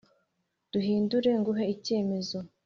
duhindure 0.71 1.29
nguhe 1.39 1.63
icyemezo, 1.75 2.37